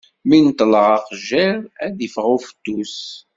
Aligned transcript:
Mi 0.29 0.37
neṭleɣ 0.39 0.87
aqejjir, 0.97 1.57
ad 1.83 1.91
d-iffeɣ 1.97 2.25
ufettus. 2.35 2.97